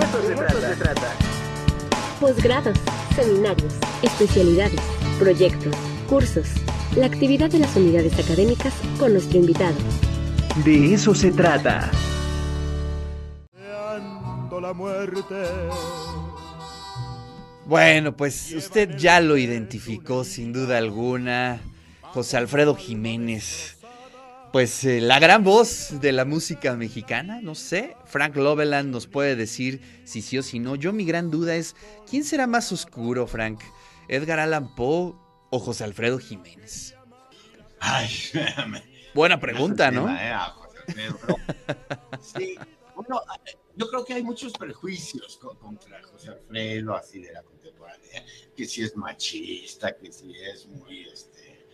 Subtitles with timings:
[0.00, 0.68] eso se trata.
[0.68, 1.12] se trata.
[2.20, 2.78] Posgrados,
[3.14, 4.80] seminarios, especialidades,
[5.18, 5.74] proyectos,
[6.08, 6.46] cursos.
[6.96, 9.76] La actividad de las unidades académicas con nuestro invitado.
[10.64, 11.90] De eso se trata.
[14.60, 15.34] la muerte.
[17.66, 21.60] Bueno, pues usted ya lo identificó sin duda alguna,
[22.02, 23.76] José Alfredo Jiménez.
[24.54, 29.34] Pues eh, la gran voz de la música mexicana, no sé, Frank Loveland nos puede
[29.34, 30.76] decir si sí o si no.
[30.76, 31.74] Yo mi gran duda es,
[32.08, 33.58] ¿quién será más oscuro, Frank?
[34.06, 35.16] ¿Edgar Allan Poe
[35.50, 36.94] o José Alfredo Jiménez?
[37.80, 38.08] Ay,
[39.12, 40.08] Buena pregunta, ¿no?
[40.08, 40.36] Eh,
[42.20, 42.56] sí,
[42.94, 43.22] bueno,
[43.74, 48.24] yo creo que hay muchos prejuicios contra José Alfredo, así de la contemporánea,
[48.56, 51.66] que si es machista, que si es muy, este,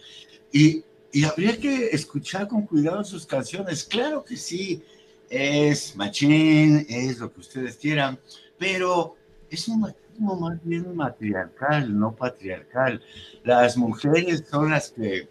[0.51, 4.83] y, y habría que escuchar con cuidado sus canciones, claro que sí,
[5.29, 8.19] es machín, es lo que ustedes quieran,
[8.59, 9.17] pero
[9.49, 13.03] es un machismo más bien matriarcal, no patriarcal.
[13.45, 15.29] Las mujeres son las que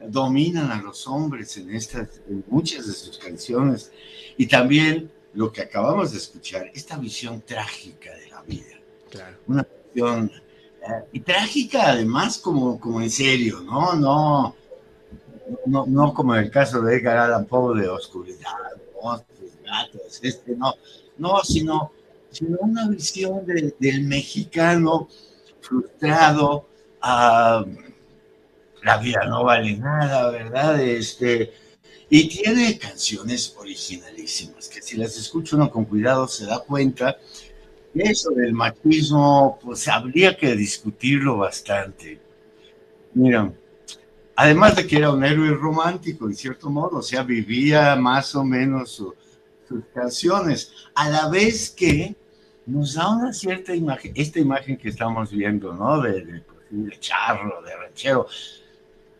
[0.00, 3.92] dominan a los hombres en, estas, en muchas de sus canciones
[4.36, 8.80] y también lo que acabamos de escuchar, esta visión trágica de la vida.
[9.10, 9.36] Claro.
[9.46, 10.30] Una visión
[10.82, 13.94] eh, y trágica además como, como en serio, ¿no?
[13.94, 14.56] No,
[15.66, 18.50] no, no como en el caso de Edgar Allan Poe de oscuridad,
[19.02, 20.74] monstruos, gatos, este, no,
[21.18, 21.92] no, sino,
[22.30, 25.08] sino una visión del mexicano
[25.60, 26.66] frustrado,
[27.02, 27.64] a
[28.82, 30.80] la vida no vale nada, ¿verdad?
[30.80, 31.52] Este,
[32.08, 37.18] y tiene canciones originalísimas, que si las escucha uno con cuidado se da cuenta.
[37.94, 42.20] Eso del machismo, pues habría que discutirlo bastante.
[43.14, 43.52] Mira,
[44.40, 48.42] además de que era un héroe romántico, en cierto modo, o sea, vivía más o
[48.42, 49.14] menos sus
[49.92, 52.16] canciones, a la vez que
[52.64, 56.00] nos da una cierta imagen, esta imagen que estamos viendo, ¿no?
[56.00, 58.26] De, de, de charro, de ranchero,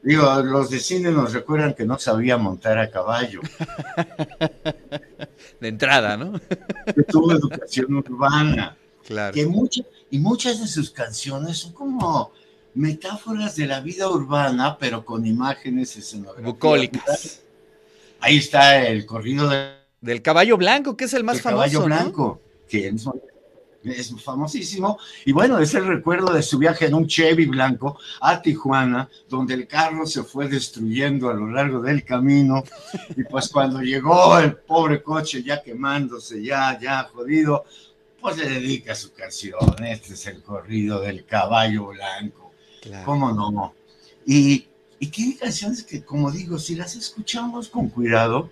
[0.03, 3.43] Digo, los de cine nos recuerdan que no sabía montar a caballo.
[5.61, 6.41] De entrada, ¿no?
[6.87, 8.79] Que tuvo educación urbana.
[9.07, 9.35] Claro.
[9.35, 12.33] Que muchas, y muchas de sus canciones son como
[12.75, 16.53] metáforas de la vida urbana, pero con imágenes escenográficas.
[16.53, 17.43] Bucólicas.
[18.21, 21.61] Ahí está el corrido de, del caballo blanco, que es el más el famoso.
[21.61, 21.85] caballo ¿no?
[21.87, 23.07] blanco, que es,
[23.85, 24.99] es famosísimo.
[25.25, 29.55] Y bueno, es el recuerdo de su viaje en un Chevy blanco a Tijuana, donde
[29.55, 32.63] el carro se fue destruyendo a lo largo del camino.
[33.17, 37.65] Y pues cuando llegó el pobre coche ya quemándose, ya, ya jodido,
[38.21, 39.59] pues le dedica su canción.
[39.85, 42.40] Este es el corrido del caballo blanco.
[43.05, 43.75] ¿Cómo no?
[44.27, 44.67] Y,
[44.99, 48.51] y tiene canciones que, como digo, si las escuchamos con cuidado,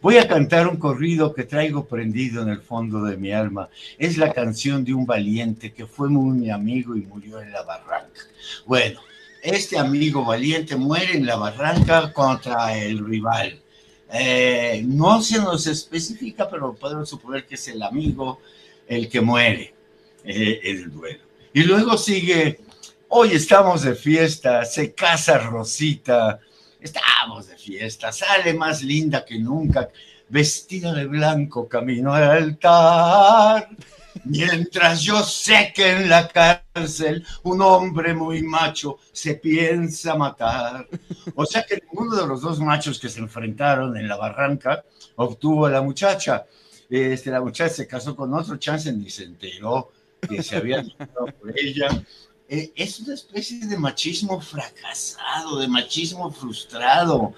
[0.00, 3.68] Voy a cantar un corrido que traigo prendido en el fondo de mi alma.
[3.98, 7.62] Es la canción de un valiente que fue muy mi amigo y murió en la
[7.62, 8.22] barranca.
[8.64, 9.00] Bueno,
[9.42, 13.60] este amigo valiente muere en la barranca contra el rival.
[14.12, 18.40] Eh, no se nos especifica, pero podemos suponer que es el amigo
[18.86, 19.74] el que muere
[20.24, 21.24] eh, el duelo.
[21.52, 22.60] Y luego sigue,
[23.08, 26.40] hoy estamos de fiesta, se casa Rosita,
[26.78, 29.88] Estamos de fiesta, sale más linda que nunca,
[30.28, 33.70] vestida de blanco, camino al altar.
[34.24, 40.86] Mientras yo sé que en la cárcel un hombre muy macho se piensa matar.
[41.34, 44.84] O sea que ninguno de los dos machos que se enfrentaron en la barranca
[45.16, 46.46] obtuvo a la muchacha.
[46.88, 49.90] Este, la muchacha se casó con otro chance ni se enteró
[50.20, 50.84] que se había
[51.14, 51.88] por ella
[52.48, 57.34] eh, es una especie de machismo fracasado, de machismo frustrado,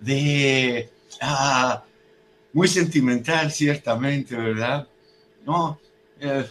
[0.00, 0.90] de
[1.20, 1.84] ah,
[2.52, 4.88] muy sentimental, ciertamente, ¿verdad?
[5.44, 5.78] No,
[6.20, 6.46] eh,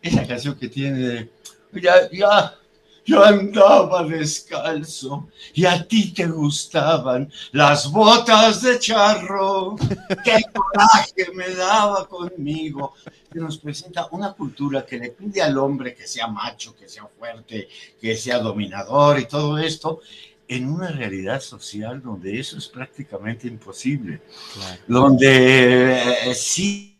[0.00, 1.28] esa canción que tiene,
[1.72, 2.58] ya, ya,
[3.04, 9.76] yo andaba descalzo y a ti te gustaban las botas de charro.
[10.24, 12.94] Qué coraje me daba conmigo.
[13.30, 17.06] Que nos presenta una cultura que le pide al hombre que sea macho, que sea
[17.18, 17.68] fuerte,
[18.00, 20.00] que sea dominador y todo esto,
[20.46, 24.22] en una realidad social donde eso es prácticamente imposible.
[24.54, 24.82] Claro.
[24.86, 26.96] Donde eh, sí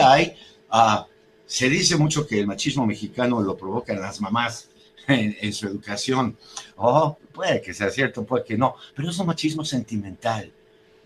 [0.00, 0.34] hay.
[0.72, 1.11] Uh,
[1.52, 4.70] se dice mucho que el machismo mexicano lo provocan las mamás
[5.06, 6.38] en, su educación.
[6.76, 10.50] Oh, puede que sea cierto, puede que no, pero es un machismo sentimental.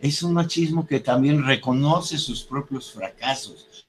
[0.00, 3.88] Es un machismo que también reconoce sus propios fracasos.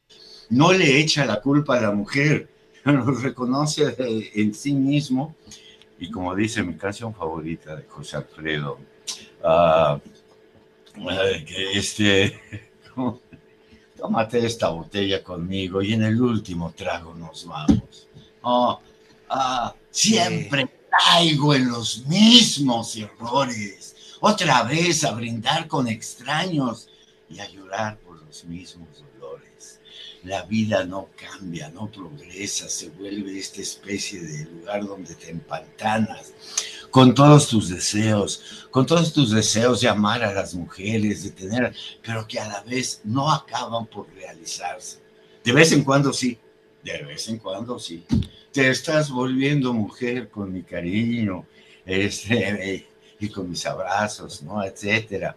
[0.49, 2.49] No le echa la culpa a la mujer,
[2.83, 3.95] los reconoce
[4.33, 5.35] en sí mismo.
[5.99, 8.79] Y como dice mi canción favorita de José Alfredo,
[9.43, 9.99] uh,
[11.45, 12.39] que este,
[14.07, 18.07] tómate esta botella conmigo y en el último trago nos vamos.
[18.41, 18.79] Oh,
[19.29, 24.15] ah, siempre caigo en los mismos errores.
[24.21, 26.87] Otra vez a brindar con extraños
[27.29, 28.87] y a llorar por los mismos
[29.19, 29.81] dolores.
[30.23, 36.31] La vida no cambia, no progresa, se vuelve esta especie de lugar donde te empantanas
[36.91, 41.75] con todos tus deseos, con todos tus deseos de amar a las mujeres, de tener,
[42.03, 44.99] pero que a la vez no acaban por realizarse.
[45.43, 46.37] De vez en cuando sí,
[46.83, 48.05] de vez en cuando sí.
[48.51, 51.45] Te estás volviendo mujer con mi cariño,
[51.85, 52.87] este,
[53.19, 54.63] y con mis abrazos, ¿no?
[54.63, 55.35] Etcétera.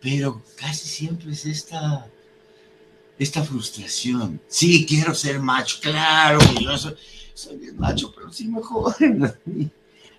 [0.00, 2.06] Pero casi siempre es esta,
[3.18, 4.40] esta frustración.
[4.48, 6.96] Sí, quiero ser macho, claro, yo soy,
[7.34, 8.94] soy bien macho, pero sí mejor.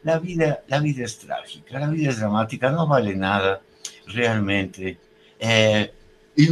[0.03, 3.61] La vida, la vida es trágica, la vida es dramática, no vale nada
[4.07, 4.97] realmente.
[5.39, 5.91] Eh,
[6.35, 6.47] y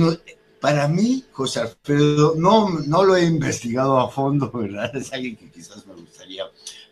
[0.60, 4.96] para mí, José Alfredo, no, no lo he investigado a fondo, ¿verdad?
[4.96, 6.46] Es alguien que quizás me gustaría,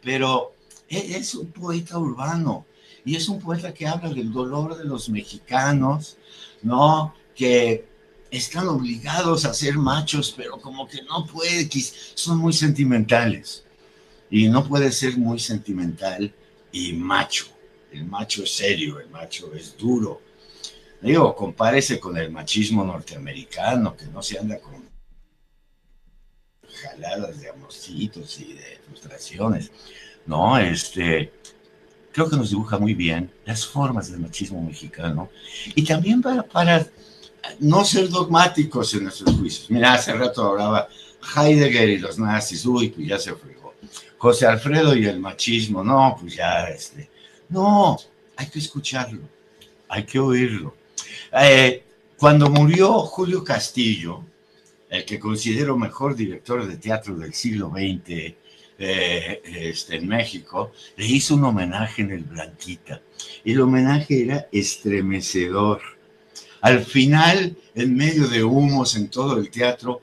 [0.03, 0.53] pero
[0.89, 2.65] e, es un poeta urbano
[3.05, 6.17] y es un poeta que habla del dolor de los mexicanos,
[6.61, 7.13] ¿no?
[7.35, 7.85] Que
[8.31, 11.69] están obligados a ser machos, pero como que no puede,
[12.15, 13.63] son muy sentimentales.
[14.29, 16.33] Y no puede ser muy sentimental
[16.71, 17.45] y macho.
[17.91, 20.21] El macho es serio, el macho es duro.
[21.01, 24.87] Digo, compárese con el machismo norteamericano, que no se anda con
[26.81, 29.71] jaladas de amorcitos y de frustraciones.
[30.25, 31.31] No, este,
[32.11, 35.29] creo que nos dibuja muy bien las formas del machismo mexicano
[35.73, 36.85] y también para, para
[37.59, 39.69] no ser dogmáticos en nuestros juicios.
[39.71, 40.87] Mira, hace rato hablaba
[41.35, 43.53] Heidegger y los nazis, uy, pues ya se fue
[44.17, 47.09] José Alfredo y el machismo, no, pues ya, este,
[47.49, 47.97] no,
[48.35, 49.21] hay que escucharlo,
[49.87, 50.75] hay que oírlo.
[51.31, 51.83] Eh,
[52.17, 54.23] cuando murió Julio Castillo,
[54.89, 58.35] el que considero mejor director de teatro del siglo XX
[58.81, 63.01] eh, este, en México, le hizo un homenaje en el Blanquita.
[63.45, 65.81] El homenaje era estremecedor.
[66.61, 70.01] Al final, en medio de humos en todo el teatro,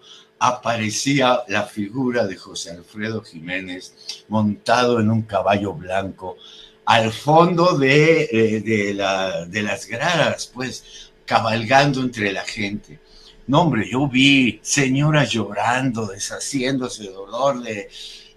[0.49, 6.37] aparecía la figura de José Alfredo Jiménez montado en un caballo blanco
[6.85, 13.01] al fondo de, eh, de, la, de las gradas, pues cabalgando entre la gente.
[13.49, 17.63] No, hombre, yo vi señoras llorando, deshaciéndose de dolor.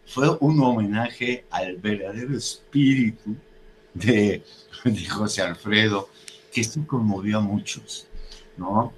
[0.05, 3.35] Fue un homenaje al verdadero espíritu
[3.93, 4.43] de,
[4.83, 6.09] de José Alfredo,
[6.51, 8.07] que esto conmovió a muchos,
[8.57, 8.93] ¿no?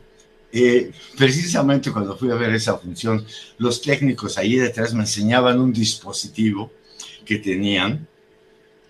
[0.53, 3.25] Eh, precisamente cuando fui a ver esa función,
[3.57, 6.71] los técnicos ahí detrás me enseñaban un dispositivo
[7.25, 8.07] que tenían,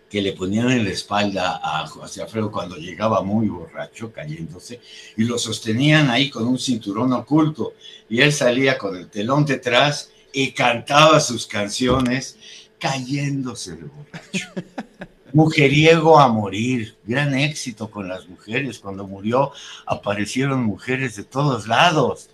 [0.09, 4.81] que le ponían en la espalda a José Alfredo cuando llegaba muy borracho, cayéndose,
[5.17, 7.75] y lo sostenían ahí con un cinturón oculto,
[8.09, 12.37] y él salía con el telón detrás y cantaba sus canciones
[12.79, 14.47] cayéndose de borracho.
[15.33, 18.79] Mujeriego a morir, gran éxito con las mujeres.
[18.79, 19.51] Cuando murió
[19.85, 22.29] aparecieron mujeres de todos lados.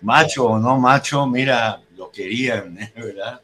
[0.00, 2.92] Macho o no macho, mira, lo querían, ¿eh?
[2.96, 3.40] ¿verdad?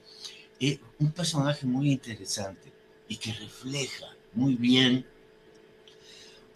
[0.58, 2.72] Y un personaje muy interesante
[3.08, 5.04] y que refleja muy bien,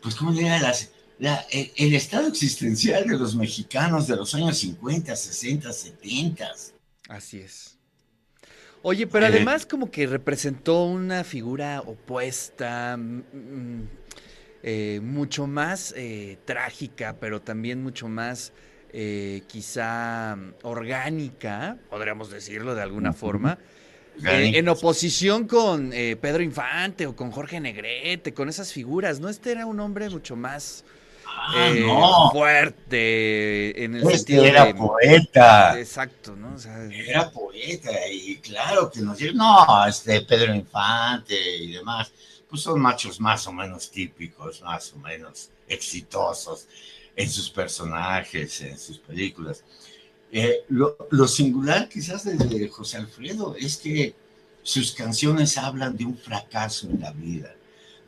[0.01, 0.33] pues, ¿cómo?
[0.33, 6.53] Las, el, el, estado existencial de los mexicanos de los años 50, 60, 70.
[7.09, 7.76] Así es.
[8.89, 13.89] Oye, pero además como que representó una figura opuesta, mm, mm,
[14.63, 18.53] eh, mucho más eh, trágica, pero también mucho más
[18.93, 23.59] eh, quizá orgánica, podríamos decirlo de alguna forma.
[24.23, 29.29] en oposición con Pedro Infante o con Jorge Negrete, con esas figuras, ¿no?
[29.29, 30.85] Este era un hombre mucho más
[31.49, 31.87] Ah, eh,
[32.33, 35.79] fuerte en el sentido era poeta.
[35.79, 36.57] Exacto, ¿no?
[36.91, 42.11] era poeta y claro que nos no, este Pedro Infante y demás,
[42.49, 46.67] pues son machos más o menos típicos, más o menos exitosos
[47.15, 49.63] en sus personajes, en sus películas.
[50.33, 54.15] Eh, lo, lo singular quizás de José Alfredo es que
[54.63, 57.56] sus canciones hablan de un fracaso en la vida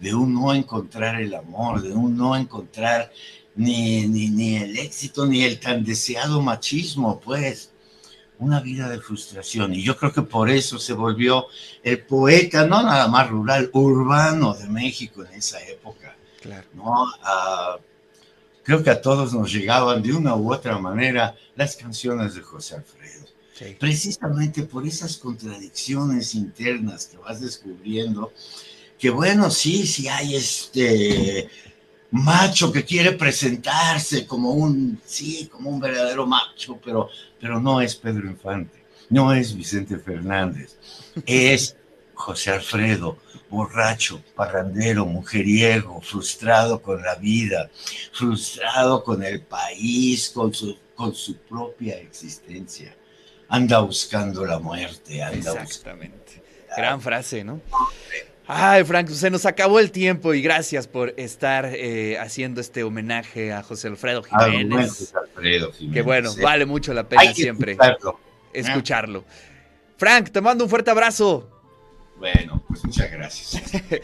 [0.00, 3.10] de un no encontrar el amor, de un no encontrar
[3.56, 7.72] ni, ni, el éxito, ni el tan deseado machismo, pues
[8.38, 9.74] una vida de frustración.
[9.74, 11.46] Y yo creo que por eso se volvió
[11.82, 16.16] el poeta, no nada más rural, urbano de México en esa época.
[16.40, 16.68] Claro.
[16.74, 17.06] ¿no?
[18.62, 22.76] Creo que a todos nos llegaban de una u otra manera las canciones de José
[22.76, 23.26] Alfredo.
[23.80, 28.32] Precisamente por esas contradicciones internas que vas descubriendo
[28.98, 31.48] que bueno, sí, sí hay este,
[32.10, 37.08] macho que quiere presentarse como un, sí, como un verdadero macho, pero,
[37.40, 40.76] pero no es Pedro Infante, no es Vicente Fernández,
[41.26, 41.76] es
[42.14, 47.70] José Alfredo, borracho, parrandero, mujeriego, frustrado con la vida,
[48.12, 52.94] frustrado con el país, con su, con su propia existencia.
[53.48, 56.42] Anda buscando la muerte, anda Exactamente.
[56.76, 57.62] Gran frase, ¿no?
[58.50, 63.52] Ay, Frank, se nos acabó el tiempo y gracias por estar eh, haciendo este homenaje
[63.52, 64.88] a José Alfredo Ah, Jiménez.
[64.88, 66.42] José Alfredo Jiménez, que bueno, ¿eh?
[66.42, 68.20] vale mucho la pena siempre escucharlo.
[68.54, 69.24] escucharlo.
[69.98, 71.50] Frank, te mando un fuerte abrazo.
[72.16, 73.62] Bueno, pues muchas gracias.